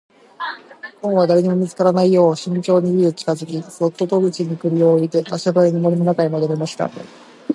[1.03, 6.89] ごんは誰にも見つからないよう慎重に家へ近づき、そっと戸口に栗を置いて足早に森の中へ戻りました。